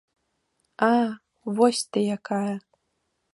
А, 0.87 0.89
вось 1.59 1.83
ты 1.91 1.99
якая. 2.17 2.53